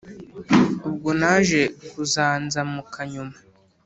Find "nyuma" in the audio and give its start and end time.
3.11-3.35